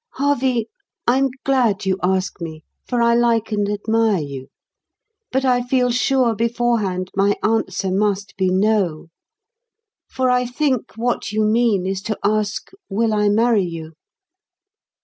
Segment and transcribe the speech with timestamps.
[0.13, 0.67] "Harvey,
[1.05, 4.47] I'm glad you ask me, for I like and admire you.
[5.31, 9.09] But I feel sure beforehand my answer must be no.
[10.09, 13.93] For I think what you mean is to ask, will I marry you?"